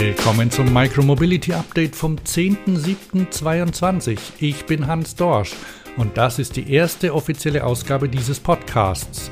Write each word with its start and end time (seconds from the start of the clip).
Willkommen 0.00 0.50
zum 0.50 0.72
Micromobility 0.72 1.52
Update 1.52 1.94
vom 1.94 2.16
10.07.22. 2.16 4.18
Ich 4.40 4.64
bin 4.64 4.86
Hans 4.86 5.14
Dorsch 5.14 5.52
und 5.98 6.16
das 6.16 6.38
ist 6.38 6.56
die 6.56 6.72
erste 6.72 7.14
offizielle 7.14 7.64
Ausgabe 7.64 8.08
dieses 8.08 8.40
Podcasts. 8.40 9.30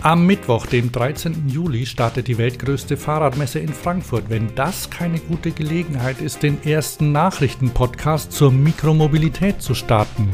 Am 0.00 0.24
Mittwoch, 0.24 0.66
dem 0.66 0.92
13. 0.92 1.48
Juli, 1.48 1.84
startet 1.84 2.28
die 2.28 2.38
weltgrößte 2.38 2.96
Fahrradmesse 2.96 3.58
in 3.58 3.72
Frankfurt. 3.72 4.26
Wenn 4.28 4.54
das 4.54 4.88
keine 4.88 5.18
gute 5.18 5.50
Gelegenheit 5.50 6.20
ist, 6.20 6.44
den 6.44 6.62
ersten 6.62 7.10
Nachrichtenpodcast 7.10 8.30
zur 8.30 8.52
Mikromobilität 8.52 9.60
zu 9.60 9.74
starten. 9.74 10.28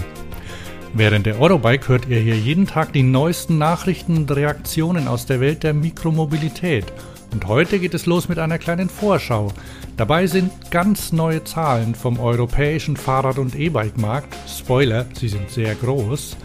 Während 0.93 1.25
der 1.25 1.41
Eurobike 1.41 1.89
hört 1.89 2.07
ihr 2.07 2.21
hier 2.21 2.37
jeden 2.37 2.67
Tag 2.67 2.93
die 2.93 3.03
neuesten 3.03 3.57
Nachrichten 3.57 4.19
und 4.19 4.31
Reaktionen 4.31 5.09
aus 5.09 5.25
der 5.25 5.41
Welt 5.41 5.63
der 5.63 5.73
Mikromobilität– 5.73 6.85
und 7.33 7.47
heute 7.47 7.79
geht 7.79 7.95
es 7.95 8.07
los 8.07 8.29
mit 8.29 8.39
einer 8.39 8.59
kleinen 8.59 8.89
Vorschau. 8.89 9.53
Dabei 9.97 10.27
sind 10.27 10.71
ganz 10.71 11.13
neue 11.13 11.45
Zahlen 11.45 11.95
vom 11.95 12.19
europäischen 12.19 12.97
Fahrrad- 12.97 13.39
und 13.39 13.55
E-Bike-Markt. 13.55 14.35
Spoiler, 14.49 15.07
sie 15.15 15.29
sind 15.29 15.51
sehr 15.51 15.75
groß. 15.75 16.37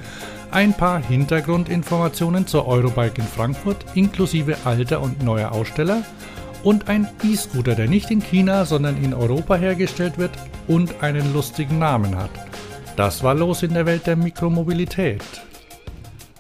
Ein 0.52 0.74
paar 0.74 1.02
Hintergrundinformationen 1.02 2.46
zur 2.48 2.68
Eurobike 2.68 3.22
in 3.22 3.28
Frankfurt 3.28 3.86
inklusive 3.96 4.58
alter 4.66 5.02
und 5.02 5.24
neuer 5.24 5.52
Aussteller 5.52 6.04
und 6.64 6.90
ein 6.90 7.08
E-Scooter, 7.24 7.76
der 7.76 7.88
nicht 7.88 8.12
in 8.12 8.22
China, 8.22 8.66
sondern 8.66 9.04
in 9.04 9.14
Europa 9.14 9.56
hergestellt 9.56 10.18
wird 10.18 10.32
und 10.68 11.02
einen 11.02 11.34
lustigen 11.34 11.80
Namen 11.80 12.16
hat. 12.16 12.32
Das 12.96 13.24
war 13.24 13.34
los 13.34 13.64
in 13.64 13.74
der 13.74 13.86
Welt 13.86 14.06
der 14.06 14.16
Mikromobilität. 14.16 15.24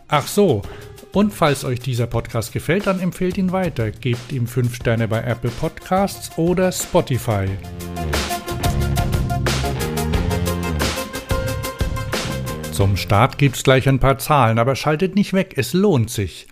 Ach 0.07 0.27
so, 0.27 0.61
und 1.13 1.31
falls 1.31 1.63
euch 1.63 1.79
dieser 1.79 2.07
Podcast 2.07 2.51
gefällt, 2.51 2.87
dann 2.87 2.99
empfehlt 2.99 3.37
ihn 3.37 3.51
weiter. 3.51 3.91
Gebt 3.91 4.31
ihm 4.31 4.47
5 4.47 4.75
Sterne 4.75 5.07
bei 5.07 5.21
Apple 5.21 5.51
Podcasts 5.51 6.35
oder 6.37 6.71
Spotify. 6.71 7.47
Zum 12.71 12.97
Start 12.97 13.37
gibt's 13.37 13.63
gleich 13.63 13.87
ein 13.87 13.99
paar 13.99 14.17
Zahlen, 14.17 14.57
aber 14.57 14.75
schaltet 14.75 15.13
nicht 15.13 15.33
weg, 15.33 15.53
es 15.55 15.73
lohnt 15.73 16.09
sich. 16.09 16.47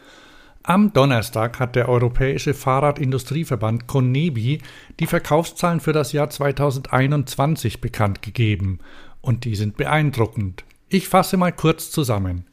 Am 0.61 0.93
Donnerstag 0.93 1.59
hat 1.59 1.75
der 1.75 1.89
Europäische 1.89 2.53
Fahrradindustrieverband 2.53 3.87
CONEBI 3.87 4.61
die 4.99 5.07
Verkaufszahlen 5.07 5.79
für 5.79 5.93
das 5.93 6.11
Jahr 6.11 6.29
2021 6.29 7.81
bekannt 7.81 8.21
gegeben. 8.21 8.77
Und 9.21 9.45
die 9.45 9.55
sind 9.55 9.77
beeindruckend. 9.77 10.63
Ich 10.87 11.07
fasse 11.07 11.37
mal 11.37 11.51
kurz 11.51 11.89
zusammen. 11.89 12.45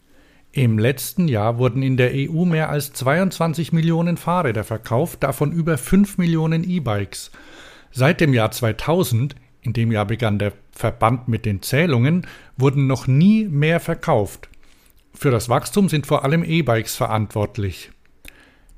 Im 0.52 0.78
letzten 0.78 1.28
Jahr 1.28 1.58
wurden 1.58 1.82
in 1.82 1.96
der 1.96 2.12
EU 2.14 2.44
mehr 2.44 2.70
als 2.70 2.92
22 2.92 3.72
Millionen 3.72 4.16
Fahrräder 4.16 4.64
verkauft, 4.64 5.22
davon 5.22 5.52
über 5.52 5.76
5 5.76 6.18
Millionen 6.18 6.64
E-Bikes. 6.64 7.30
Seit 7.92 8.20
dem 8.20 8.32
Jahr 8.32 8.50
2000, 8.50 9.36
in 9.60 9.72
dem 9.72 9.92
Jahr 9.92 10.06
begann 10.06 10.38
der 10.38 10.52
Verband 10.72 11.28
mit 11.28 11.44
den 11.44 11.62
Zählungen, 11.62 12.26
wurden 12.56 12.86
noch 12.86 13.06
nie 13.06 13.44
mehr 13.44 13.78
verkauft. 13.78 14.48
Für 15.12 15.30
das 15.30 15.48
Wachstum 15.48 15.88
sind 15.88 16.06
vor 16.06 16.24
allem 16.24 16.44
E-Bikes 16.44 16.96
verantwortlich. 16.96 17.90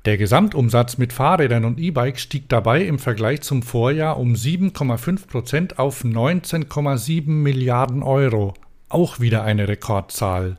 Der 0.05 0.17
Gesamtumsatz 0.17 0.97
mit 0.97 1.13
Fahrrädern 1.13 1.63
und 1.63 1.79
E-Bikes 1.79 2.23
stieg 2.23 2.49
dabei 2.49 2.81
im 2.83 2.97
Vergleich 2.97 3.41
zum 3.41 3.61
Vorjahr 3.61 4.17
um 4.17 4.33
7,5 4.33 5.27
Prozent 5.27 5.79
auf 5.79 6.03
19,7 6.03 7.29
Milliarden 7.29 8.01
Euro. 8.01 8.55
Auch 8.89 9.19
wieder 9.19 9.43
eine 9.43 9.67
Rekordzahl. 9.67 10.57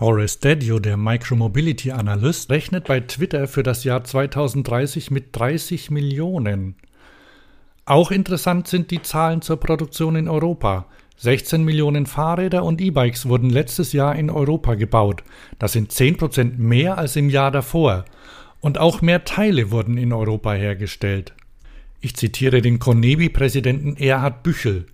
Horace 0.00 0.40
Dadio, 0.40 0.78
der 0.78 0.96
Micromobility-Analyst, 0.96 2.50
rechnet 2.50 2.84
bei 2.86 3.00
Twitter 3.00 3.46
für 3.46 3.62
das 3.62 3.84
Jahr 3.84 4.02
2030 4.02 5.10
mit 5.10 5.36
30 5.36 5.90
Millionen. 5.90 6.74
Auch 7.84 8.10
interessant 8.10 8.66
sind 8.66 8.90
die 8.90 9.02
Zahlen 9.02 9.42
zur 9.42 9.58
Produktion 9.58 10.16
in 10.16 10.26
Europa. 10.26 10.86
16 11.18 11.62
Millionen 11.62 12.06
Fahrräder 12.06 12.64
und 12.64 12.80
E-Bikes 12.80 13.28
wurden 13.28 13.50
letztes 13.50 13.92
Jahr 13.92 14.16
in 14.16 14.30
Europa 14.30 14.74
gebaut. 14.74 15.22
Das 15.58 15.72
sind 15.72 15.92
10 15.92 16.16
Prozent 16.16 16.58
mehr 16.58 16.96
als 16.96 17.16
im 17.16 17.28
Jahr 17.28 17.50
davor. 17.50 18.06
Und 18.60 18.78
auch 18.78 19.02
mehr 19.02 19.26
Teile 19.26 19.70
wurden 19.70 19.98
in 19.98 20.14
Europa 20.14 20.54
hergestellt. 20.54 21.34
Ich 22.00 22.16
zitiere 22.16 22.62
den 22.62 22.78
Conebi-Präsidenten 22.78 23.98
Erhard 23.98 24.44
Büchel. 24.44 24.86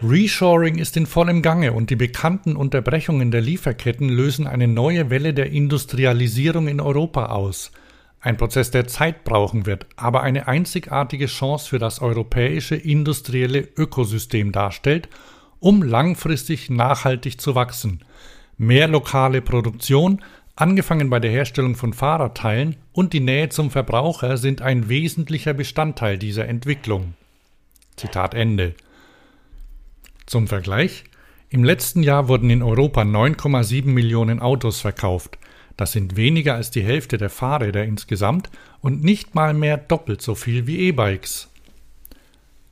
Reshoring 0.00 0.78
ist 0.78 0.96
in 0.96 1.06
vollem 1.06 1.42
Gange 1.42 1.72
und 1.72 1.90
die 1.90 1.96
bekannten 1.96 2.54
Unterbrechungen 2.54 3.32
der 3.32 3.40
Lieferketten 3.40 4.08
lösen 4.08 4.46
eine 4.46 4.68
neue 4.68 5.10
Welle 5.10 5.34
der 5.34 5.50
Industrialisierung 5.50 6.68
in 6.68 6.80
Europa 6.80 7.26
aus. 7.26 7.72
Ein 8.20 8.36
Prozess, 8.36 8.70
der 8.70 8.86
Zeit 8.86 9.24
brauchen 9.24 9.66
wird, 9.66 9.86
aber 9.96 10.22
eine 10.22 10.46
einzigartige 10.46 11.26
Chance 11.26 11.68
für 11.68 11.80
das 11.80 12.00
europäische 12.00 12.76
industrielle 12.76 13.66
Ökosystem 13.76 14.52
darstellt, 14.52 15.08
um 15.58 15.82
langfristig 15.82 16.70
nachhaltig 16.70 17.40
zu 17.40 17.56
wachsen. 17.56 18.04
Mehr 18.56 18.86
lokale 18.86 19.42
Produktion, 19.42 20.22
angefangen 20.54 21.10
bei 21.10 21.18
der 21.18 21.32
Herstellung 21.32 21.74
von 21.74 21.92
Fahrradteilen 21.92 22.76
und 22.92 23.12
die 23.12 23.20
Nähe 23.20 23.48
zum 23.48 23.72
Verbraucher 23.72 24.36
sind 24.36 24.62
ein 24.62 24.88
wesentlicher 24.88 25.54
Bestandteil 25.54 26.18
dieser 26.18 26.46
Entwicklung. 26.46 27.14
Zitat 27.96 28.34
Ende. 28.34 28.74
Zum 30.28 30.46
Vergleich, 30.46 31.04
im 31.48 31.64
letzten 31.64 32.02
Jahr 32.02 32.28
wurden 32.28 32.50
in 32.50 32.62
Europa 32.62 33.00
9,7 33.00 33.86
Millionen 33.86 34.40
Autos 34.40 34.78
verkauft. 34.78 35.38
Das 35.78 35.92
sind 35.92 36.16
weniger 36.16 36.54
als 36.54 36.70
die 36.70 36.82
Hälfte 36.82 37.16
der 37.16 37.30
Fahrräder 37.30 37.82
insgesamt 37.84 38.50
und 38.82 39.02
nicht 39.02 39.34
mal 39.34 39.54
mehr 39.54 39.78
doppelt 39.78 40.20
so 40.20 40.34
viel 40.34 40.66
wie 40.66 40.80
E-Bikes. 40.80 41.48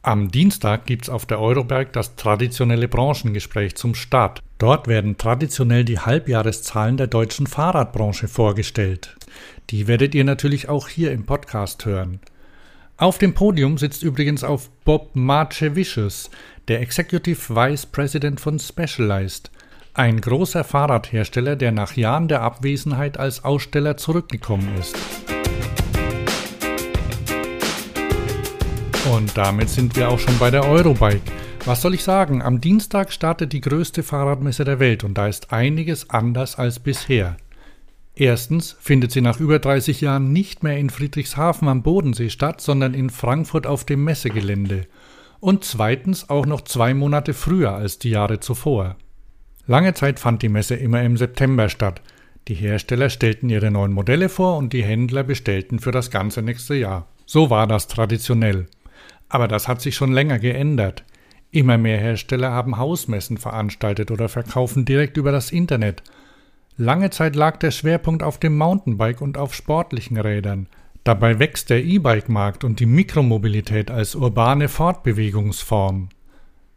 Am 0.02 0.30
Dienstag 0.30 0.84
gibt's 0.84 1.08
auf 1.08 1.24
der 1.24 1.40
Euroberg 1.40 1.94
das 1.94 2.14
traditionelle 2.14 2.88
Branchengespräch 2.88 3.74
zum 3.74 3.94
Start. 3.94 4.42
Dort 4.58 4.86
werden 4.86 5.16
traditionell 5.16 5.86
die 5.86 5.98
Halbjahreszahlen 5.98 6.98
der 6.98 7.06
deutschen 7.06 7.46
Fahrradbranche 7.46 8.28
vorgestellt. 8.28 9.16
Die 9.70 9.86
werdet 9.86 10.14
ihr 10.14 10.24
natürlich 10.24 10.68
auch 10.68 10.88
hier 10.88 11.10
im 11.10 11.24
Podcast 11.24 11.86
hören. 11.86 12.20
Auf 12.98 13.18
dem 13.18 13.34
Podium 13.34 13.76
sitzt 13.76 14.02
übrigens 14.02 14.42
auf 14.42 14.70
Bob 14.86 15.10
Marchevicius, 15.12 16.30
der 16.66 16.80
Executive 16.80 17.54
Vice 17.54 17.84
President 17.84 18.40
von 18.40 18.58
Specialized, 18.58 19.50
ein 19.92 20.18
großer 20.18 20.64
Fahrradhersteller, 20.64 21.56
der 21.56 21.72
nach 21.72 21.94
Jahren 21.94 22.26
der 22.26 22.40
Abwesenheit 22.40 23.18
als 23.18 23.44
Aussteller 23.44 23.98
zurückgekommen 23.98 24.74
ist. 24.80 24.96
Und 29.12 29.36
damit 29.36 29.68
sind 29.68 29.94
wir 29.94 30.08
auch 30.08 30.18
schon 30.18 30.38
bei 30.38 30.50
der 30.50 30.66
Eurobike. 30.66 31.20
Was 31.66 31.82
soll 31.82 31.92
ich 31.92 32.02
sagen? 32.02 32.40
Am 32.40 32.62
Dienstag 32.62 33.12
startet 33.12 33.52
die 33.52 33.60
größte 33.60 34.02
Fahrradmesse 34.02 34.64
der 34.64 34.80
Welt 34.80 35.04
und 35.04 35.18
da 35.18 35.26
ist 35.26 35.52
einiges 35.52 36.08
anders 36.08 36.56
als 36.56 36.78
bisher. 36.78 37.36
Erstens 38.18 38.74
findet 38.80 39.12
sie 39.12 39.20
nach 39.20 39.40
über 39.40 39.58
30 39.58 40.00
Jahren 40.00 40.32
nicht 40.32 40.62
mehr 40.62 40.78
in 40.78 40.88
Friedrichshafen 40.88 41.68
am 41.68 41.82
Bodensee 41.82 42.30
statt, 42.30 42.62
sondern 42.62 42.94
in 42.94 43.10
Frankfurt 43.10 43.66
auf 43.66 43.84
dem 43.84 44.04
Messegelände. 44.04 44.86
Und 45.38 45.64
zweitens 45.64 46.30
auch 46.30 46.46
noch 46.46 46.62
zwei 46.62 46.94
Monate 46.94 47.34
früher 47.34 47.74
als 47.74 47.98
die 47.98 48.08
Jahre 48.08 48.40
zuvor. 48.40 48.96
Lange 49.66 49.92
Zeit 49.92 50.18
fand 50.18 50.40
die 50.40 50.48
Messe 50.48 50.76
immer 50.76 51.02
im 51.02 51.18
September 51.18 51.68
statt. 51.68 52.00
Die 52.48 52.54
Hersteller 52.54 53.10
stellten 53.10 53.50
ihre 53.50 53.70
neuen 53.70 53.92
Modelle 53.92 54.30
vor 54.30 54.56
und 54.56 54.72
die 54.72 54.84
Händler 54.84 55.22
bestellten 55.22 55.78
für 55.78 55.90
das 55.90 56.10
ganze 56.10 56.40
nächste 56.40 56.74
Jahr. 56.74 57.08
So 57.26 57.50
war 57.50 57.66
das 57.66 57.86
traditionell. 57.86 58.66
Aber 59.28 59.46
das 59.46 59.68
hat 59.68 59.82
sich 59.82 59.94
schon 59.94 60.12
länger 60.12 60.38
geändert. 60.38 61.04
Immer 61.50 61.76
mehr 61.76 61.98
Hersteller 61.98 62.50
haben 62.50 62.78
Hausmessen 62.78 63.36
veranstaltet 63.36 64.10
oder 64.10 64.30
verkaufen 64.30 64.86
direkt 64.86 65.18
über 65.18 65.32
das 65.32 65.52
Internet– 65.52 66.02
Lange 66.78 67.08
Zeit 67.10 67.36
lag 67.36 67.56
der 67.56 67.70
Schwerpunkt 67.70 68.22
auf 68.22 68.38
dem 68.38 68.58
Mountainbike 68.58 69.22
und 69.22 69.38
auf 69.38 69.54
sportlichen 69.54 70.18
Rädern. 70.18 70.68
Dabei 71.04 71.38
wächst 71.38 71.70
der 71.70 71.82
E-Bike-Markt 71.82 72.64
und 72.64 72.80
die 72.80 72.86
Mikromobilität 72.86 73.90
als 73.90 74.14
urbane 74.14 74.68
Fortbewegungsform. 74.68 76.10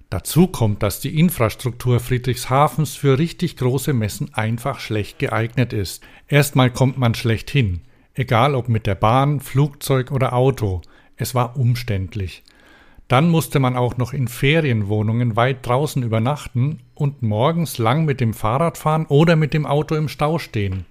Dazu 0.09 0.47
kommt, 0.47 0.83
dass 0.83 1.01
die 1.01 1.19
Infrastruktur 1.19 2.00
Friedrichshafens 2.00 2.95
für 2.95 3.19
richtig 3.19 3.57
große 3.57 3.94
Messen 3.94 4.33
einfach 4.33 4.79
schlecht 4.79 5.19
geeignet 5.19 5.74
ist. 5.74 6.01
Erstmal 6.27 6.71
kommt 6.71 6.97
man 6.97 7.13
schlecht 7.13 7.50
hin, 7.50 7.81
egal 8.13 8.56
ob 8.56 8.69
mit 8.69 8.88
der 8.88 8.95
Bahn, 8.95 9.39
Flugzeug 9.39 10.12
oder 10.12 10.33
Auto. 10.33 10.81
Es 11.18 11.35
war 11.35 11.57
umständlich. 11.57 12.44
Dann 13.09 13.27
musste 13.27 13.59
man 13.59 13.75
auch 13.75 13.97
noch 13.97 14.13
in 14.13 14.27
Ferienwohnungen 14.27 15.35
weit 15.35 15.65
draußen 15.65 16.03
übernachten 16.03 16.81
und 16.94 17.23
morgens 17.23 17.79
lang 17.79 18.06
mit 18.06 18.21
dem 18.21 18.35
Fahrrad 18.35 18.77
fahren 18.77 19.07
oder 19.07 19.35
mit 19.35 19.56
dem 19.56 19.65
Auto 19.65 19.95
im 19.95 20.07
Stau 20.07 20.38
stehen. 20.38 20.85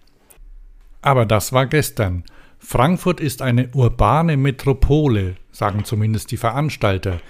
Aber 1.01 1.27
das 1.27 1.53
war 1.53 1.67
gestern. 1.67 2.25
Frankfurt 2.59 3.21
ist 3.21 3.41
eine 3.41 3.69
urbane 3.73 4.37
Metropole, 4.37 5.37
sagen 5.53 5.85
zumindest 5.85 6.33
die 6.33 6.37
Veranstalter. 6.37 7.21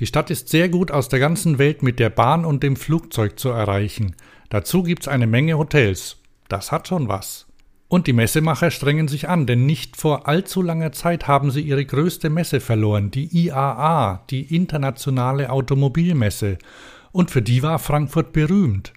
Die 0.00 0.06
Stadt 0.06 0.30
ist 0.30 0.48
sehr 0.48 0.70
gut 0.70 0.90
aus 0.90 1.10
der 1.10 1.18
ganzen 1.18 1.58
Welt 1.58 1.82
mit 1.82 1.98
der 1.98 2.08
Bahn 2.08 2.46
und 2.46 2.62
dem 2.62 2.76
Flugzeug 2.76 3.38
zu 3.38 3.50
erreichen. 3.50 4.16
Dazu 4.48 4.82
gibt's 4.82 5.08
eine 5.08 5.26
Menge 5.26 5.58
Hotels. 5.58 6.22
Das 6.48 6.72
hat 6.72 6.88
schon 6.88 7.08
was. 7.08 7.47
Und 7.88 8.06
die 8.06 8.12
Messemacher 8.12 8.70
strengen 8.70 9.08
sich 9.08 9.28
an, 9.30 9.46
denn 9.46 9.64
nicht 9.64 9.96
vor 9.96 10.28
allzu 10.28 10.60
langer 10.60 10.92
Zeit 10.92 11.26
haben 11.26 11.50
sie 11.50 11.62
ihre 11.62 11.86
größte 11.86 12.28
Messe 12.28 12.60
verloren, 12.60 13.10
die 13.10 13.46
IAA, 13.46 14.24
die 14.28 14.54
Internationale 14.54 15.50
Automobilmesse. 15.50 16.58
Und 17.12 17.30
für 17.30 17.40
die 17.40 17.62
war 17.62 17.78
Frankfurt 17.78 18.32
berühmt. 18.32 18.92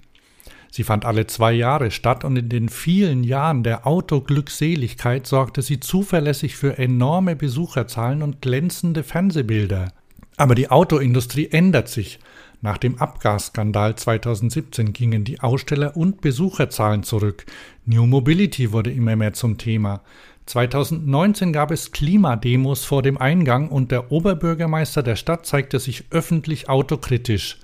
Sie 0.70 0.84
fand 0.84 1.06
alle 1.06 1.28
zwei 1.28 1.54
Jahre 1.54 1.92
statt 1.92 2.24
und 2.24 2.36
in 2.38 2.50
den 2.50 2.70
vielen 2.70 3.24
Jahren 3.24 3.64
der 3.64 3.88
Autoglückseligkeit 3.88 5.26
sorgte 5.26 5.62
sie 5.62 5.80
zuverlässig 5.80 6.56
für 6.56 6.78
enorme 6.78 7.36
Besucherzahlen 7.36 8.22
und 8.22 8.42
glänzende 8.42 9.04
Fernsehbilder. 9.04 9.94
Aber 10.38 10.56
die 10.56 10.70
Autoindustrie 10.70 11.50
ändert 11.50 11.88
sich. 11.88 12.20
Nach 12.63 12.78
dem 12.78 13.00
Abgasskandal 13.00 13.96
2017 13.96 14.94
gingen 14.94 15.24
die 15.24 15.40
Aussteller- 15.40 15.98
und 15.98 16.22
Besucherzahlen 16.22 17.02
zurück. 17.02 17.46
New 17.86 18.06
Mobility 18.06 18.72
wurde 18.72 18.92
immer 18.92 19.16
mehr 19.16 19.34
zum 19.34 19.58
Thema. 19.58 20.02
2019 20.46 21.54
gab 21.54 21.72
es 21.72 21.92
Klimademos 21.92 22.86
vor 22.86 23.02
dem 23.02 23.18
Eingang 23.18 23.69
und 23.69 23.92
der 23.92 24.12
Oberbürgermeister 24.12 25.02
der 25.02 25.16
Stadt 25.16 25.48
zeigte 25.48 25.80
sich 25.80 26.06
öffentlich 26.12 26.69
autokritisch. 26.69 27.58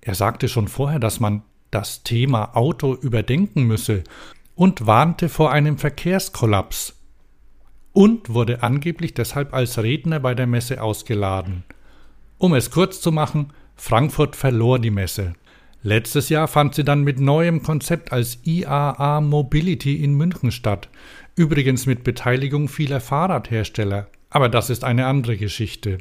Er 0.00 0.14
sagte 0.14 0.48
schon 0.48 0.68
vorher, 0.68 1.00
dass 1.00 1.20
man 1.20 1.42
das 1.70 2.02
Thema 2.02 2.56
Auto 2.56 2.94
überdenken 2.94 3.64
müsse 3.64 4.04
und 4.54 4.86
warnte 4.86 5.28
vor 5.28 5.52
einem 5.52 5.76
Verkehrskollaps 5.76 6.96
und 7.92 8.32
wurde 8.32 8.62
angeblich 8.62 9.12
deshalb 9.12 9.52
als 9.52 9.78
Redner 9.78 10.20
bei 10.20 10.34
der 10.34 10.46
Messe 10.46 10.82
ausgeladen. 10.82 11.64
Um 12.38 12.54
es 12.54 12.70
kurz 12.70 13.00
zu 13.00 13.12
machen, 13.12 13.52
Frankfurt 13.80 14.36
verlor 14.36 14.78
die 14.78 14.90
Messe. 14.90 15.32
Letztes 15.82 16.28
Jahr 16.28 16.48
fand 16.48 16.74
sie 16.74 16.84
dann 16.84 17.02
mit 17.02 17.18
neuem 17.18 17.62
Konzept 17.62 18.12
als 18.12 18.38
IAA 18.44 19.22
Mobility 19.22 20.04
in 20.04 20.14
München 20.14 20.52
statt, 20.52 20.90
übrigens 21.34 21.86
mit 21.86 22.04
Beteiligung 22.04 22.68
vieler 22.68 23.00
Fahrradhersteller. 23.00 24.06
Aber 24.28 24.50
das 24.50 24.68
ist 24.68 24.84
eine 24.84 25.06
andere 25.06 25.38
Geschichte. 25.38 25.96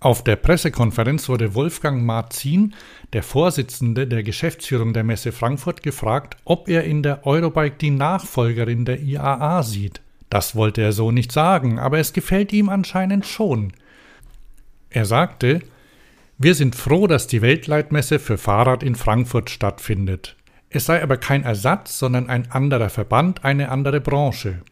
Auf 0.00 0.24
der 0.24 0.34
Pressekonferenz 0.34 1.28
wurde 1.28 1.54
Wolfgang 1.54 2.02
Marzin, 2.02 2.74
der 3.12 3.22
Vorsitzende 3.22 4.08
der 4.08 4.24
Geschäftsführung 4.24 4.92
der 4.92 5.04
Messe 5.04 5.30
Frankfurt, 5.30 5.84
gefragt, 5.84 6.36
ob 6.44 6.68
er 6.68 6.82
in 6.82 7.04
der 7.04 7.24
Eurobike 7.26 7.76
die 7.80 7.90
Nachfolgerin 7.90 8.84
der 8.84 9.00
IAA 9.00 9.62
sieht. 9.62 10.02
Das 10.30 10.56
wollte 10.56 10.82
er 10.82 10.92
so 10.92 11.12
nicht 11.12 11.30
sagen, 11.30 11.78
aber 11.78 12.00
es 12.00 12.12
gefällt 12.12 12.52
ihm 12.52 12.68
anscheinend 12.68 13.24
schon. 13.24 13.72
Er 14.90 15.06
sagte, 15.06 15.60
wir 16.36 16.54
sind 16.54 16.74
froh, 16.74 17.06
dass 17.06 17.26
die 17.26 17.42
Weltleitmesse 17.42 18.18
für 18.18 18.38
Fahrrad 18.38 18.82
in 18.82 18.96
Frankfurt 18.96 19.50
stattfindet. 19.50 20.36
Es 20.68 20.86
sei 20.86 21.02
aber 21.02 21.16
kein 21.16 21.44
Ersatz, 21.44 21.98
sondern 21.98 22.28
ein 22.28 22.50
anderer 22.50 22.90
Verband, 22.90 23.44
eine 23.44 23.68
andere 23.68 24.00
Branche. 24.00 24.62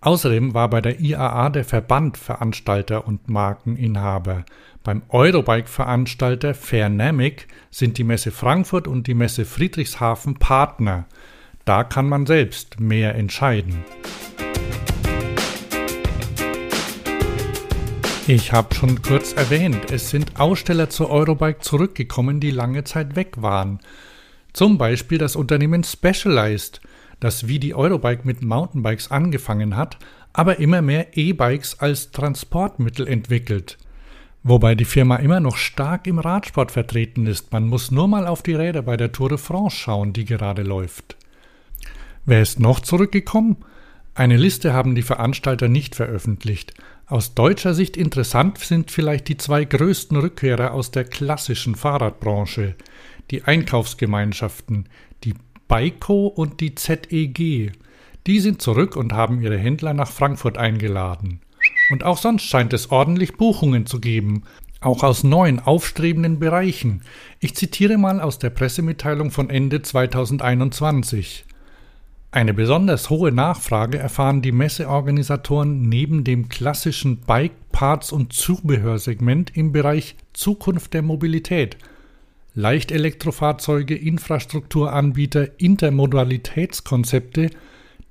Außerdem 0.00 0.54
war 0.54 0.70
bei 0.70 0.80
der 0.80 1.00
IAA 1.00 1.50
der 1.50 1.64
Verband 1.64 2.16
Veranstalter 2.16 3.08
und 3.08 3.28
Markeninhaber. 3.28 4.44
Beim 4.84 5.02
Eurobike-Veranstalter 5.08 6.54
Fairnamic 6.54 7.48
sind 7.72 7.98
die 7.98 8.04
Messe 8.04 8.30
Frankfurt 8.30 8.86
und 8.86 9.08
die 9.08 9.14
Messe 9.14 9.44
Friedrichshafen 9.44 10.34
Partner. 10.34 11.06
Da 11.64 11.82
kann 11.82 12.08
man 12.08 12.26
selbst 12.26 12.78
mehr 12.78 13.16
entscheiden. 13.16 13.84
Ich 18.26 18.52
habe 18.52 18.74
schon 18.74 19.02
kurz 19.02 19.32
erwähnt, 19.34 19.92
es 19.92 20.10
sind 20.10 20.40
Aussteller 20.40 20.90
zur 20.90 21.10
Eurobike 21.10 21.60
zurückgekommen, 21.60 22.40
die 22.40 22.50
lange 22.50 22.84
Zeit 22.84 23.14
weg 23.14 23.40
waren. 23.40 23.78
Zum 24.52 24.78
Beispiel 24.78 25.18
das 25.18 25.36
Unternehmen 25.36 25.84
Specialized– 25.84 26.80
das 27.20 27.48
wie 27.48 27.58
die 27.58 27.74
Eurobike 27.74 28.22
mit 28.24 28.42
Mountainbikes 28.42 29.10
angefangen 29.10 29.76
hat, 29.76 29.98
aber 30.32 30.58
immer 30.58 30.82
mehr 30.82 31.16
E-Bikes 31.16 31.80
als 31.80 32.10
Transportmittel 32.10 33.06
entwickelt. 33.08 33.78
Wobei 34.42 34.74
die 34.74 34.84
Firma 34.84 35.16
immer 35.16 35.40
noch 35.40 35.56
stark 35.56 36.06
im 36.06 36.18
Radsport 36.18 36.70
vertreten 36.70 37.26
ist. 37.26 37.52
Man 37.52 37.66
muss 37.66 37.90
nur 37.90 38.06
mal 38.06 38.26
auf 38.26 38.42
die 38.42 38.54
Räder 38.54 38.82
bei 38.82 38.96
der 38.96 39.12
Tour 39.12 39.30
de 39.30 39.38
France 39.38 39.76
schauen, 39.76 40.12
die 40.12 40.24
gerade 40.24 40.62
läuft. 40.62 41.16
Wer 42.26 42.42
ist 42.42 42.60
noch 42.60 42.80
zurückgekommen? 42.80 43.56
Eine 44.14 44.36
Liste 44.36 44.72
haben 44.72 44.94
die 44.94 45.02
Veranstalter 45.02 45.68
nicht 45.68 45.94
veröffentlicht. 45.94 46.74
Aus 47.08 47.34
deutscher 47.34 47.72
Sicht 47.72 47.96
interessant 47.96 48.58
sind 48.58 48.90
vielleicht 48.90 49.28
die 49.28 49.36
zwei 49.36 49.64
größten 49.64 50.16
Rückkehrer 50.16 50.72
aus 50.72 50.90
der 50.90 51.04
klassischen 51.04 51.76
Fahrradbranche, 51.76 52.74
die 53.30 53.44
Einkaufsgemeinschaften, 53.44 54.88
die 55.22 55.34
Baiko 55.68 56.26
und 56.26 56.60
die 56.60 56.74
ZEG. 56.74 57.72
Die 58.26 58.40
sind 58.40 58.60
zurück 58.60 58.96
und 58.96 59.12
haben 59.12 59.40
ihre 59.40 59.56
Händler 59.56 59.94
nach 59.94 60.10
Frankfurt 60.10 60.58
eingeladen. 60.58 61.42
Und 61.90 62.02
auch 62.02 62.18
sonst 62.18 62.42
scheint 62.42 62.72
es 62.72 62.90
ordentlich 62.90 63.34
Buchungen 63.34 63.86
zu 63.86 64.00
geben, 64.00 64.42
auch 64.80 65.04
aus 65.04 65.22
neuen, 65.22 65.60
aufstrebenden 65.60 66.40
Bereichen. 66.40 67.02
Ich 67.38 67.54
zitiere 67.54 67.98
mal 67.98 68.20
aus 68.20 68.40
der 68.40 68.50
Pressemitteilung 68.50 69.30
von 69.30 69.48
Ende 69.48 69.80
2021. 69.80 71.45
Eine 72.30 72.54
besonders 72.54 73.08
hohe 73.08 73.32
Nachfrage 73.32 73.98
erfahren 73.98 74.42
die 74.42 74.52
Messeorganisatoren 74.52 75.82
neben 75.88 76.24
dem 76.24 76.48
klassischen 76.48 77.18
Bike, 77.18 77.70
Parts 77.72 78.12
und 78.12 78.32
Zubehörsegment 78.32 79.56
im 79.56 79.72
Bereich 79.72 80.16
Zukunft 80.32 80.94
der 80.94 81.02
Mobilität– 81.02 81.76
Leichtelektrofahrzeuge, 82.58 83.94
Infrastrukturanbieter, 83.94 85.60
Intermodalitätskonzepte, 85.60 87.50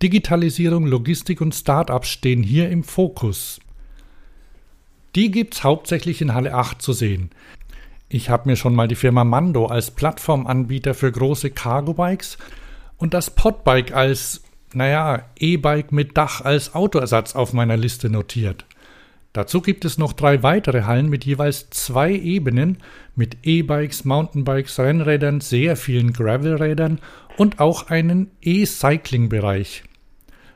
Digitalisierung, 0.04 0.86
Logistik 0.86 1.42
und 1.42 1.56
Start-ups 1.56 2.10
stehen 2.10 2.44
hier 2.44 2.70
im 2.70 2.84
Fokus. 2.84 3.60
Die 5.16 5.32
gibt's 5.32 5.64
hauptsächlich 5.64 6.22
in 6.22 6.36
Halle 6.36 6.54
8 6.54 6.80
zu 6.80 6.94
sehen. 6.94 7.32
Ich 8.08 8.30
habe 8.30 8.48
mir 8.48 8.56
schon 8.56 8.76
mal 8.76 8.88
die 8.88 8.94
Firma 8.94 9.24
Mando 9.24 9.66
als 9.66 9.90
Plattformanbieter 9.90 10.94
für 10.94 11.12
große 11.12 11.50
Cargo-Bikes 11.50 12.38
und 12.98 13.14
das 13.14 13.32
Podbike 13.32 13.94
als, 13.94 14.42
naja, 14.74 15.26
E-Bike 15.38 15.92
mit 15.92 16.18
Dach 16.18 16.42
als 16.42 16.76
Autoersatz 16.76 17.36
auf 17.36 17.54
meiner 17.54 17.78
Liste 17.78 18.10
notiert. 18.10 18.66
Dazu 19.34 19.62
gibt 19.62 19.84
es 19.84 19.98
noch 19.98 20.14
drei 20.14 20.44
weitere 20.44 20.84
Hallen 20.84 21.10
mit 21.10 21.26
jeweils 21.26 21.70
zwei 21.70 22.14
Ebenen 22.14 22.78
mit 23.18 23.40
E-Bikes, 23.44 24.06
Mountainbikes, 24.06 24.80
Rennrädern, 24.80 25.42
sehr 25.42 25.76
vielen 25.76 26.14
Gravelrädern 26.14 27.00
und 27.36 27.60
auch 27.60 27.90
einen 27.90 28.32
E-Cycling-Bereich. 28.42 29.84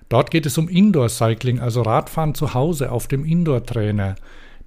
Dort 0.08 0.32
geht 0.32 0.46
es 0.46 0.58
um 0.58 0.70
Indoor-Cycling, 0.70 1.60
also 1.60 1.82
Radfahren 1.82 2.36
zu 2.36 2.54
Hause 2.54 2.92
auf 2.92 3.08
dem 3.08 3.26
Indoor-Trainer. 3.26 4.16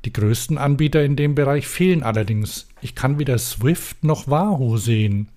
Die 0.04 0.12
größten 0.12 0.58
Anbieter 0.58 1.02
in 1.02 1.16
dem 1.16 1.34
Bereich 1.34 1.66
fehlen 1.66 2.02
allerdings. 2.02 2.68
Ich 2.80 2.94
kann 2.94 3.18
weder 3.18 3.38
Swift 3.38 4.04
noch 4.04 4.28
Wahoo 4.28 4.76
sehen. 4.76 5.28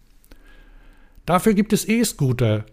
Dafür 1.25 1.53
gibt 1.53 1.74
es 1.74 1.88
E-Scooter 1.88 2.65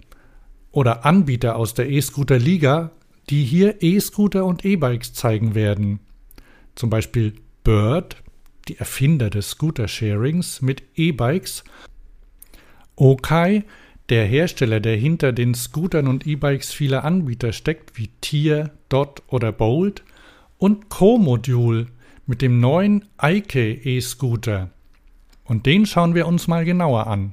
oder 0.71 1.05
Anbieter 1.05 1.57
aus 1.57 1.75
der 1.75 1.91
E-Scooter-Liga, 1.91 2.91
die 3.31 3.45
hier 3.45 3.83
E-Scooter 3.83 4.45
und 4.45 4.65
E-Bikes 4.65 5.15
zeigen 5.15 5.55
werden. 5.55 6.01
Zum 6.75 6.91
Beispiel 6.91 7.35
Bird, 7.65 8.23
die 8.69 8.79
Erfinder 8.79 9.31
des 9.31 9.51
Scooter-Sharings 9.51 10.63
mit 10.63 10.83
E-Bikes, 10.97 11.65
Okai, 12.97 13.65
der 14.09 14.27
Hersteller, 14.27 14.81
der 14.81 14.97
hinter 14.97 15.33
den 15.33 15.55
Scootern 15.55 16.07
und 16.07 16.27
E-Bikes 16.27 16.73
vieler 16.73 17.05
Anbieter 17.05 17.53
steckt, 17.53 17.97
wie 17.97 18.11
Tier, 18.21 18.71
Dot 18.89 19.23
oder 19.29 19.53
Bolt, 19.53 20.03
und 20.59 20.91
Co-Module 20.91 21.87
mit 22.27 22.43
dem 22.43 22.61
neuen 22.61 23.07
Eike 23.17 23.73
E-Scooter. 23.73 24.71
Und 25.45 25.67
den 25.67 25.87
schauen 25.87 26.15
wir 26.15 26.27
uns 26.27 26.47
mal 26.47 26.65
genauer 26.65 27.07
an. 27.07 27.33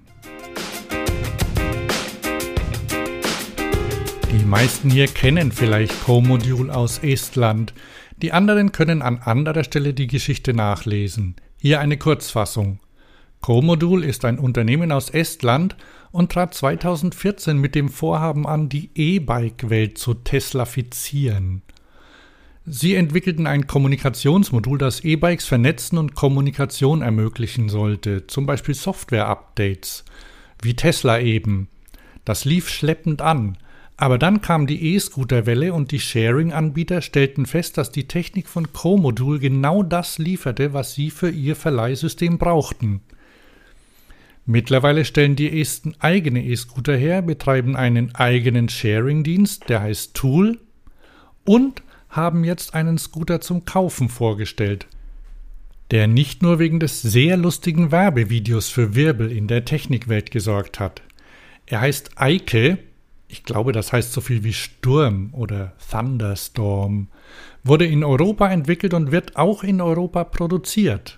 Meisten 4.50 4.90
hier 4.90 5.08
kennen 5.08 5.52
vielleicht 5.52 6.04
Co-Module 6.06 6.76
aus 6.76 7.00
Estland. 7.00 7.74
Die 8.22 8.32
anderen 8.32 8.72
können 8.72 9.02
an 9.02 9.20
anderer 9.20 9.64
Stelle 9.64 9.94
die 9.94 10.08
Geschichte 10.08 10.54
nachlesen. 10.54 11.36
Hier 11.62 11.80
eine 11.80 11.98
Kurzfassung. 11.98 12.80
Co-Module 13.42 14.06
ist 14.06 14.26
ein 14.26 14.40
Unternehmen 14.40 14.92
aus 14.92 15.10
Estland 15.10 15.76
und 16.12 16.32
trat 16.32 16.54
2014 16.54 17.58
mit 17.58 17.76
dem 17.76 17.90
Vorhaben 17.90 18.48
an, 18.48 18.70
die 18.70 18.90
E-Bike-Welt 18.96 19.98
zu 19.98 20.16
teslafizieren. 20.16 21.62
Sie 22.66 22.96
entwickelten 22.96 23.48
ein 23.48 23.68
Kommunikationsmodul, 23.68 24.78
das 24.78 25.04
E-Bikes 25.04 25.46
vernetzen 25.46 25.98
und 25.98 26.16
Kommunikation 26.16 27.02
ermöglichen 27.02 27.70
sollte, 27.70 28.28
zum 28.28 28.46
Beispiel 28.46 28.76
Software-Updates, 28.76 30.06
wie 30.62 30.76
Tesla 30.76 31.20
eben. 31.20 31.68
Das 32.26 32.46
lief 32.46 32.68
schleppend 32.70 33.22
an. 33.22 33.58
Aber 34.02 34.18
dann 34.18 34.40
kam 34.40 34.66
die 34.66 34.94
E-Scooter-Welle 34.96 35.74
und 35.74 35.92
die 35.92 36.00
Sharing-Anbieter 36.00 37.02
stellten 37.02 37.46
fest, 37.46 37.78
dass 37.78 37.92
die 37.92 38.08
Technik 38.08 38.48
von 38.48 38.72
Co-Modul 38.72 39.40
genau 39.40 39.84
das 39.84 40.18
lieferte, 40.18 40.72
was 40.72 40.94
sie 40.96 41.10
für 41.10 41.30
ihr 41.30 41.58
Verleihsystem 41.58 42.38
brauchten. 42.38 43.02
Mittlerweile 44.46 45.04
stellen 45.04 45.36
die 45.36 45.60
Esten 45.60 45.96
eigene 46.00 46.46
E-Scooter 46.46 46.96
her, 46.96 47.22
betreiben 47.22 47.76
einen 47.76 48.16
eigenen 48.16 48.70
Sharing-Dienst, 48.70 49.68
der 49.68 49.82
heißt 49.82 50.14
Tool, 50.14 50.60
und 51.44 51.84
haben 52.08 52.46
jetzt 52.46 52.76
einen 52.76 52.98
Scooter 52.98 53.42
zum 53.42 53.66
Kaufen 53.66 54.08
vorgestellt, 54.08 54.88
der 55.92 56.08
nicht 56.08 56.42
nur 56.42 56.58
wegen 56.58 56.80
des 56.80 57.02
sehr 57.02 57.36
lustigen 57.36 57.92
Werbevideos 57.92 58.70
für 58.70 58.96
Wirbel 58.96 59.30
in 59.30 59.50
der 59.50 59.66
Technikwelt 59.66 60.32
gesorgt 60.32 60.80
hat. 60.80 61.02
Er 61.66 61.82
heißt 61.82 62.12
Eike, 62.16 62.78
ich 63.30 63.44
glaube, 63.44 63.72
das 63.72 63.94
heißt 63.94 64.12
so 64.12 64.22
viel 64.22 64.44
wie 64.44 64.54
Sturm 64.54 65.30
oder 65.34 65.74
Thunderstorm, 65.90 67.08
wurde 67.64 67.86
in 67.86 68.04
Europa 68.04 68.50
entwickelt 68.50 68.96
und 68.96 69.12
wird 69.12 69.38
auch 69.38 69.64
in 69.64 69.82
Europa 69.82 70.24
produziert. 70.24 71.18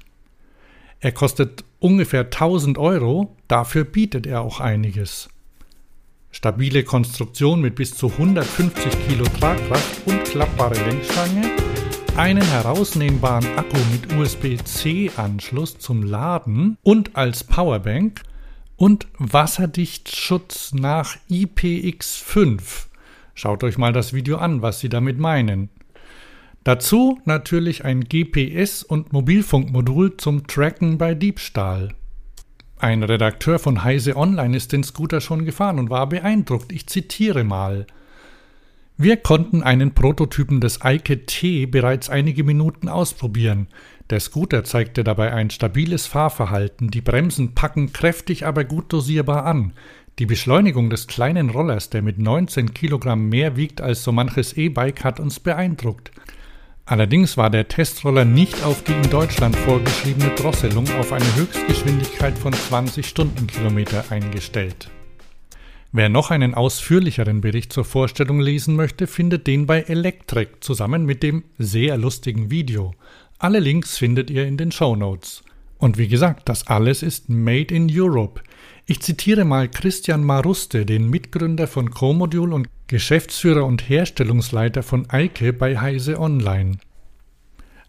Er 1.00 1.14
kostet 1.14 1.64
ungefähr 1.80 2.26
1000 2.26 2.78
Euro, 2.78 3.36
dafür 3.48 3.86
bietet 3.86 4.28
er 4.28 4.42
auch 4.42 4.60
einiges. 4.60 5.30
Stabile 6.32 6.84
Konstruktion 6.84 7.62
mit 7.62 7.76
bis 7.76 7.96
zu 7.96 8.08
150 8.08 9.08
Kilo 9.08 9.24
Tragkraft 9.40 10.06
und 10.06 10.24
klappbare 10.26 10.76
Lenkstange, 10.76 11.50
einen 12.18 12.44
herausnehmbaren 12.44 13.58
Akku 13.58 13.78
mit 13.92 14.14
USB-C-Anschluss 14.14 15.80
zum 15.80 16.04
Laden 16.04 16.78
und 16.84 17.16
als 17.16 17.46
Powerbank 17.46 18.22
und 18.82 19.06
Wasserdichtschutz 19.20 20.74
nach 20.74 21.16
IPX5. 21.30 22.88
Schaut 23.36 23.64
euch 23.64 23.78
mal 23.78 23.94
das 23.94 24.12
Video 24.12 24.38
an, 24.38 24.64
was 24.64 24.80
sie 24.80 24.90
damit 24.90 25.20
meinen. 25.20 25.70
Dazu 26.64 27.22
natürlich 27.26 27.86
ein 27.86 28.06
GPS- 28.06 28.84
und 28.84 29.14
Mobilfunkmodul 29.14 30.18
zum 30.18 30.48
Tracken 30.48 30.98
bei 30.98 31.14
Diebstahl. 31.14 31.94
Ein 32.80 33.04
Redakteur 33.04 33.60
von 33.60 33.84
Heise 33.84 34.16
Online 34.18 34.58
ist 34.58 34.72
den 34.72 34.84
Scooter 34.84 35.22
schon 35.22 35.46
gefahren 35.46 35.78
und 35.78 35.92
war 35.92 36.10
beeindruckt. 36.10 36.72
Ich 36.72 36.88
zitiere 36.88 37.44
mal. 37.44 37.86
Wir 39.04 39.18
konnten 39.18 39.64
einen 39.64 39.96
Prototypen 39.96 40.62
des 40.62 40.84
Eike 40.84 41.26
T 41.26 41.66
bereits 41.66 42.08
einige 42.08 42.44
Minuten 42.44 42.88
ausprobieren. 42.88 43.66
Der 44.12 44.20
Scooter 44.20 44.64
zeigte 44.64 45.04
dabei 45.04 45.34
ein 45.34 45.50
stabiles 45.50 46.06
Fahrverhalten, 46.06 46.92
die 46.92 47.02
Bremsen 47.02 47.56
packen 47.56 47.94
kräftig, 47.94 48.46
aber 48.46 48.64
gut 48.64 48.94
dosierbar 48.94 49.48
an. 49.48 49.74
Die 50.20 50.28
Beschleunigung 50.28 50.92
des 50.92 51.08
kleinen 51.08 51.50
Rollers, 51.50 51.90
der 51.90 52.04
mit 52.04 52.20
19 52.20 52.76
Kilogramm 52.76 53.28
mehr 53.28 53.58
wiegt 53.58 53.82
als 53.82 54.04
so 54.04 54.12
manches 54.12 54.54
E-Bike, 54.54 55.04
hat 55.04 55.20
uns 55.20 55.40
beeindruckt. 55.40 56.12
Allerdings 56.86 57.38
war 57.38 57.50
der 57.50 57.68
Testroller 57.68 58.24
nicht 58.24 58.64
auf 58.64 58.84
die 58.84 58.94
in 58.94 59.10
Deutschland 59.10 59.56
vorgeschriebene 59.56 60.30
Drosselung 60.36 60.86
auf 61.00 61.12
eine 61.12 61.36
Höchstgeschwindigkeit 61.38 62.38
von 62.38 62.54
20 62.54 63.08
Stundenkilometer 63.08 64.06
eingestellt. 64.12 64.92
Wer 65.94 66.08
noch 66.08 66.32
einen 66.32 66.54
ausführlicheren 66.54 67.42
Bericht 67.42 67.74
zur 67.74 67.84
Vorstellung 67.84 68.40
lesen 68.40 68.78
möchte, 68.78 69.08
findet 69.08 69.46
den 69.46 69.66
bei 69.66 69.82
Electrek 69.82 70.64
zusammen 70.64 71.06
mit 71.06 71.22
dem 71.22 71.44
sehr 71.58 71.98
lustigen 71.98 72.50
Video. 72.50 72.94
Alle 73.40 73.60
Links 73.60 73.98
findet 73.98 74.30
ihr 74.30 74.48
in 74.48 74.56
den 74.56 74.72
Show 74.72 74.96
Notes. 74.96 75.44
Und 75.80 75.98
wie 75.98 76.08
gesagt, 76.08 76.48
das 76.48 76.68
alles 76.68 77.04
ist 77.04 77.28
Made 77.28 77.76
in 77.76 77.90
Europe. 77.92 78.42
Ich 78.86 79.02
zitiere 79.02 79.44
mal 79.44 79.68
Christian 79.68 80.24
Maruste, 80.24 80.86
den 80.86 81.10
Mitgründer 81.10 81.68
von 81.68 81.90
Comodule 81.92 82.56
und 82.56 82.70
Geschäftsführer 82.88 83.66
und 83.66 83.90
Herstellungsleiter 83.90 84.84
von 84.84 85.10
Eike 85.10 85.52
bei 85.52 85.78
Heise 85.78 86.20
Online. 86.22 86.78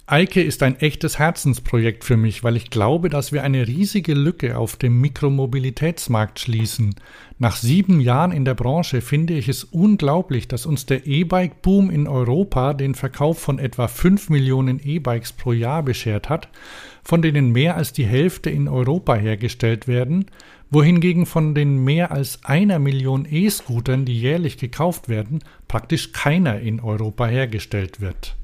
Eike 0.06 0.42
ist 0.42 0.64
ein 0.64 0.80
echtes 0.80 1.21
Herzensprojekt 1.21 2.02
für 2.02 2.16
mich, 2.16 2.42
weil 2.42 2.56
ich 2.56 2.71
glaube, 2.71 3.09
dass 3.09 3.30
wir 3.30 3.44
eine 3.44 3.68
riesige 3.68 4.14
Lücke 4.14 4.59
auf 4.59 4.75
dem 4.75 5.00
Mikromobilitätsmarkt 5.00 6.40
schließen. 6.40 6.97
Nach 7.38 7.54
sieben 7.54 8.00
Jahren 8.00 8.32
in 8.32 8.44
der 8.44 8.54
Branche 8.54 9.00
finde 9.00 9.35
ich 9.35 9.49
es 9.49 9.62
unglaublich, 9.62 10.49
dass 10.49 10.66
uns 10.66 10.87
der 10.87 11.06
E-Bike-Boom 11.06 11.88
in 11.88 12.09
Europa 12.09 12.75
den 12.75 12.97
Verkauf 12.97 13.38
von 13.38 13.61
etwa 13.61 13.87
fünf 13.87 14.28
Millionen 14.28 14.80
E-Bikes 14.85 15.35
pro 15.35 15.52
Jahr 15.52 15.85
beschert 15.85 16.28
hat, 16.28 16.49
von 17.04 17.23
denen 17.23 17.52
mehr 17.52 17.76
als 17.76 17.92
die 17.92 18.06
Hälfte 18.06 18.50
in 18.50 18.66
Europa 18.66 19.14
hergestellt 19.14 19.87
werden, 19.87 20.26
wohingegen 20.68 21.26
von 21.26 21.54
den 21.54 21.85
mehr 21.85 22.11
als 22.11 22.40
einer 22.42 22.80
Million 22.80 23.25
E-Scootern, 23.30 24.04
die 24.04 24.21
jährlich 24.21 24.59
gekauft 24.59 25.09
werden, 25.09 25.44
praktisch 25.68 26.11
keiner 26.11 26.59
in 26.59 26.80
Europa 26.80 27.28
hergestellt 27.28 28.00
wird. 28.00 28.35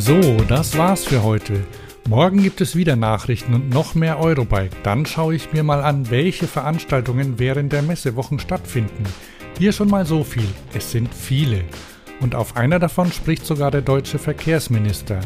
So, 0.00 0.18
das 0.48 0.78
war's 0.78 1.04
für 1.04 1.22
heute. 1.22 1.62
Morgen 2.08 2.42
gibt 2.42 2.62
es 2.62 2.74
wieder 2.74 2.96
Nachrichten 2.96 3.52
und 3.52 3.68
noch 3.68 3.94
mehr 3.94 4.18
Eurobike. 4.18 4.74
Dann 4.82 5.04
schaue 5.04 5.34
ich 5.34 5.52
mir 5.52 5.62
mal 5.62 5.82
an, 5.82 6.08
welche 6.08 6.46
Veranstaltungen 6.46 7.38
während 7.38 7.70
der 7.74 7.82
Messewochen 7.82 8.38
stattfinden. 8.38 9.04
Hier 9.58 9.72
schon 9.72 9.90
mal 9.90 10.06
so 10.06 10.24
viel. 10.24 10.48
Es 10.72 10.90
sind 10.90 11.12
viele. 11.12 11.64
Und 12.20 12.34
auf 12.34 12.56
einer 12.56 12.78
davon 12.78 13.12
spricht 13.12 13.44
sogar 13.44 13.70
der 13.70 13.82
deutsche 13.82 14.18
Verkehrsminister. 14.18 15.20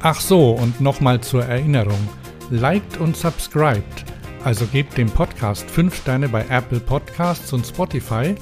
Ach 0.00 0.22
so, 0.22 0.52
und 0.52 0.80
nochmal 0.80 1.20
zur 1.20 1.44
Erinnerung 1.44 2.08
liked 2.48 2.96
und 2.96 3.18
subscribed. 3.18 4.04
Also 4.44 4.64
gebt 4.64 4.96
dem 4.96 5.10
Podcast 5.10 5.70
5 5.70 5.94
Sterne 5.94 6.30
bei 6.30 6.46
Apple 6.48 6.80
Podcasts 6.80 7.52
und 7.52 7.66
Spotify. 7.66 8.34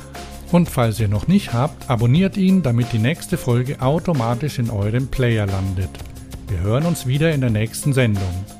Und 0.53 0.69
falls 0.69 0.99
ihr 0.99 1.09
noch 1.09 1.29
nicht 1.29 1.53
habt, 1.53 1.89
abonniert 1.89 2.37
ihn, 2.37 2.63
damit 2.63 2.93
die 2.93 2.99
nächste 2.99 3.37
Folge 3.37 3.81
automatisch 3.81 4.59
in 4.59 4.69
eurem 4.71 5.07
Player 5.07 5.47
landet. 5.47 5.91
Wir 6.49 6.61
hören 6.61 6.87
uns 6.87 7.07
wieder 7.07 7.33
in 7.33 7.41
der 7.41 7.51
nächsten 7.51 7.93
Sendung. 7.93 8.60